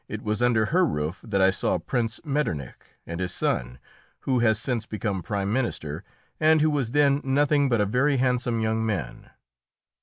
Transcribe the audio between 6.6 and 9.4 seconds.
was then nothing but a very handsome young man.